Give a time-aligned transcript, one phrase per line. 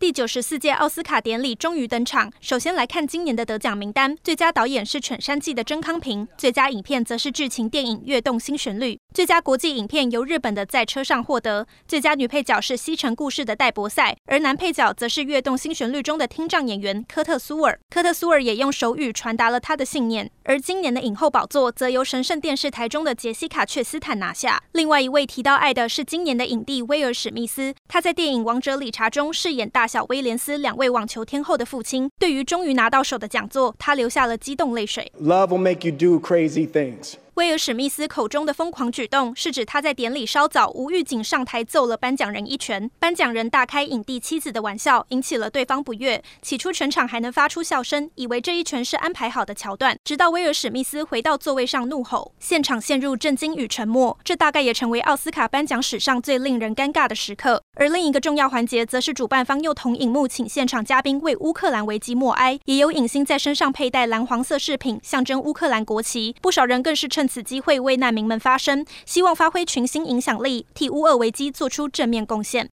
[0.00, 2.30] 第九十四届奥斯卡典礼终于登场。
[2.40, 17.76] 首先来看今年的得奖名单：最佳导演是《犬山记》的甄康平，最佳影片则是剧情电影《跃动新旋律》，最佳国际影片由日本的《在车上》获得，最佳女配角是《西城故事》的戴博赛，而男配角则是《跃动新旋律》中的听障演员科特苏尔。
[17.90, 20.30] 科特苏尔也用手语传达了他的信念。
[20.44, 24.62] 而今年的影后宝座则由神圣电视台中的杰西卡·却斯坦拿下。
[24.72, 32.10] 另外一位提到爱的是今年的影帝威尔史密斯，他在电影《王者理查》中饰演大小威廉斯两位网球天后的父亲。
[32.18, 35.10] 对于终于拿到手的讲座，他流下了激动泪水。
[35.20, 37.14] Love will make you do crazy things.
[37.38, 42.90] 威尔史密斯口中的疯狂举动，是指他在典礼稍早无预警上台揍了颁奖人一拳。
[42.98, 46.20] 颁奖人大开影帝妻子的玩笑，引起了对方不悦。
[46.42, 49.96] 起初全场还能发出笑声，以为这一拳是安排好的桥段。
[50.02, 54.18] 直到威尔史密斯回到座位上怒吼，现场陷入震惊与沉默。
[54.24, 57.62] 这大概也成为奥斯卡颁奖史上最令人尴尬的时刻。
[57.76, 66.34] 而另一个重要环节，则是主办方又同荧幕请现场嘉宾为乌克兰危机默哀，也有影星在身上佩戴蓝黄色饰品，象征乌克兰国旗。
[66.42, 72.66] 不少人更是趁此机会为难民们发声，希望发挥群星影响力，替乌俄危机做出正面贡献。